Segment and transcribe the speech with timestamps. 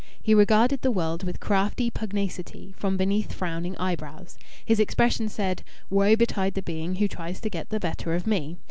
[0.19, 4.35] He regarded the world with crafty pugnacity from beneath frowning eyebrows.
[4.65, 8.57] His expression said: "Woe betide the being who tries to get the better of me!"